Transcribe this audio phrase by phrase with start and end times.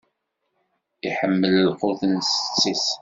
[1.07, 2.85] Iḥemmel lqut n setti-s.